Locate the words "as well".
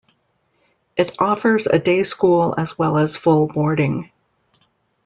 2.57-2.97